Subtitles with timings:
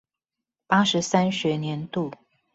[0.65, 2.11] 八十三學年度